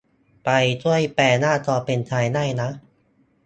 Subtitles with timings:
[0.45, 0.49] ไป
[0.83, 2.69] ช่วยแปลหน้าจอเป็นไทยได้นะ